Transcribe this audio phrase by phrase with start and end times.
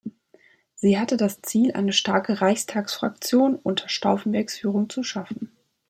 [0.73, 5.51] Sie hatte das Ziel, eine starke Reichstagsfraktion unter Stauffenbergs Führung zu schaffen.